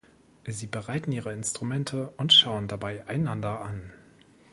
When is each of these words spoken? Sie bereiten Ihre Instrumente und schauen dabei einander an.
Sie 0.47 0.65
bereiten 0.65 1.11
Ihre 1.11 1.31
Instrumente 1.31 2.09
und 2.17 2.33
schauen 2.33 2.67
dabei 2.67 3.05
einander 3.07 3.61
an. 3.61 3.93